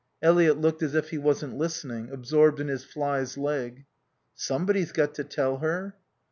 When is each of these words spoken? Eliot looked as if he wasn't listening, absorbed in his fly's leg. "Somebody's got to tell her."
Eliot 0.19 0.57
looked 0.59 0.81
as 0.81 0.95
if 0.95 1.11
he 1.11 1.19
wasn't 1.19 1.59
listening, 1.59 2.09
absorbed 2.09 2.59
in 2.59 2.69
his 2.69 2.83
fly's 2.83 3.37
leg. 3.37 3.85
"Somebody's 4.33 4.91
got 4.91 5.13
to 5.13 5.23
tell 5.23 5.57
her." 5.57 5.95